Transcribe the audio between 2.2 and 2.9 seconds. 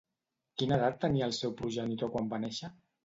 va néixer?